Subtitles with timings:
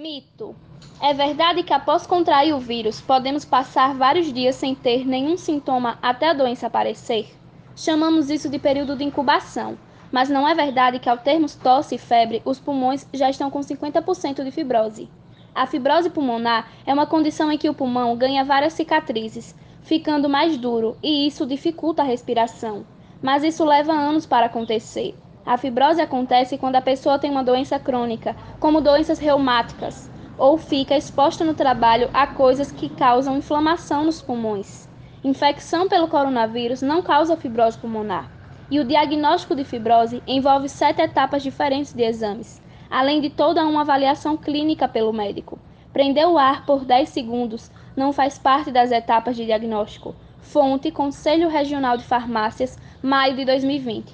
[0.00, 0.56] Mito.
[0.98, 5.98] É verdade que após contrair o vírus, podemos passar vários dias sem ter nenhum sintoma
[6.00, 7.28] até a doença aparecer?
[7.76, 9.76] Chamamos isso de período de incubação.
[10.10, 13.60] Mas não é verdade que ao termos tosse e febre, os pulmões já estão com
[13.60, 15.06] 50% de fibrose.
[15.54, 20.56] A fibrose pulmonar é uma condição em que o pulmão ganha várias cicatrizes, ficando mais
[20.56, 22.86] duro, e isso dificulta a respiração.
[23.20, 25.14] Mas isso leva anos para acontecer.
[25.44, 30.96] A fibrose acontece quando a pessoa tem uma doença crônica, como doenças reumáticas, ou fica
[30.96, 34.88] exposta no trabalho a coisas que causam inflamação nos pulmões.
[35.24, 38.30] Infecção pelo coronavírus não causa fibrose pulmonar.
[38.70, 43.82] E o diagnóstico de fibrose envolve sete etapas diferentes de exames, além de toda uma
[43.82, 45.58] avaliação clínica pelo médico.
[45.92, 50.14] Prender o ar por 10 segundos não faz parte das etapas de diagnóstico.
[50.40, 54.08] Fonte Conselho Regional de Farmácias, maio de 2020.